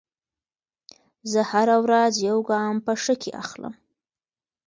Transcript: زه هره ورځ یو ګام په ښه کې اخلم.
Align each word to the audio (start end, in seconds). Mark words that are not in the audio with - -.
زه 1.31 1.41
هره 1.51 1.77
ورځ 1.83 2.13
یو 2.29 2.37
ګام 2.49 2.75
په 2.85 2.93
ښه 3.03 3.15
کې 3.21 3.31
اخلم. 3.43 3.73